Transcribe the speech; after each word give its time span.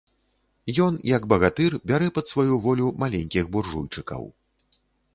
Ён, 0.85 0.97
як 1.17 1.27
багатыр, 1.35 1.77
бярэ 1.93 2.09
пад 2.17 2.25
сваю 2.33 2.59
волю 2.65 2.87
маленькіх 3.05 3.43
буржуйчыкаў. 3.55 4.29